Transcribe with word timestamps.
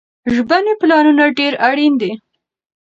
ژبني 0.33 0.73
پلانونه 0.81 1.23
ډېر 1.39 1.53
اړين 1.67 1.93
دي. 2.01 2.11